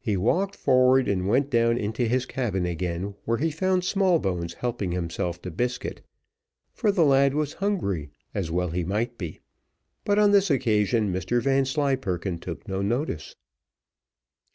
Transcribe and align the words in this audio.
He 0.00 0.16
walked 0.16 0.56
forward, 0.56 1.06
and 1.08 1.28
went 1.28 1.50
down 1.50 1.76
into 1.76 2.06
his 2.08 2.24
cabin 2.24 2.64
again, 2.64 3.16
where 3.26 3.36
he 3.36 3.50
found 3.50 3.84
Smallbones 3.84 4.54
helping 4.54 4.92
himself 4.92 5.42
to 5.42 5.50
biscuit, 5.50 6.00
for 6.72 6.90
the 6.90 7.04
lad 7.04 7.34
was 7.34 7.52
hungry, 7.60 8.08
as 8.34 8.50
well 8.50 8.70
he 8.70 8.82
might 8.82 9.18
be; 9.18 9.40
but 10.06 10.18
on 10.18 10.30
this 10.30 10.50
occasion 10.50 11.12
Mr 11.12 11.42
Vanslyperken 11.42 12.38
took 12.38 12.66
no 12.66 12.80
notice. 12.80 13.36